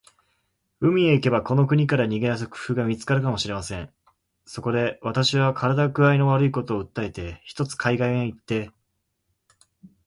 [0.79, 3.93] 海へ行けば、この国から逃げ出す工夫が見つかるかもしれません。
[4.45, 8.71] そこで、私は身体工合の悪いことを訴えて、ひとつ海岸へ行って